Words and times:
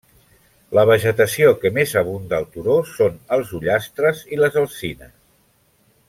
La 0.77 0.83
vegetació 0.89 1.51
que 1.65 1.71
més 1.75 1.91
abunda 2.01 2.39
al 2.39 2.47
turó 2.55 2.77
són 2.95 3.19
els 3.37 3.51
ullastres 3.61 4.23
i 4.37 4.41
les 4.45 4.57
alzines. 4.63 5.13